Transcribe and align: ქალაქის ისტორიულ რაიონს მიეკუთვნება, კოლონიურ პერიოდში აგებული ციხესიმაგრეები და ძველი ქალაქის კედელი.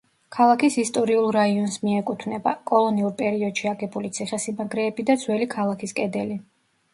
ქალაქის 0.35 0.75
ისტორიულ 0.83 1.27
რაიონს 1.35 1.75
მიეკუთვნება, 1.83 2.53
კოლონიურ 2.71 3.13
პერიოდში 3.19 3.69
აგებული 3.73 4.11
ციხესიმაგრეები 4.17 5.07
და 5.11 5.19
ძველი 5.27 5.49
ქალაქის 5.55 5.95
კედელი. 6.01 6.41